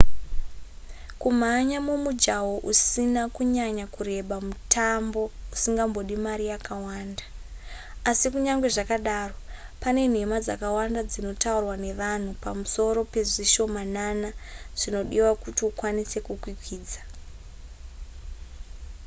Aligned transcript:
kumhanya 1.21 1.77
mumujaho 1.87 2.53
usina 2.71 3.21
kunyanya 3.35 3.85
kureba 3.95 4.35
mutambo 4.47 5.21
usingambodi 5.53 6.15
mari 6.25 6.45
yakawanda 6.53 7.23
asi 8.09 8.25
kunyange 8.33 8.67
zvakadaro 8.75 9.35
pane 9.81 10.01
nhema 10.13 10.37
dzakawanda 10.45 11.01
dzinotaurwa 11.09 11.75
nevanhu 11.85 12.31
pamusoro 12.43 12.99
pezvishomanana 13.11 14.29
zvinodiwa 14.79 15.31
kuti 15.41 15.61
ukwanise 15.69 16.17
kukwikwidza 16.25 17.01